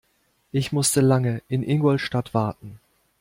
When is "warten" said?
2.33-2.79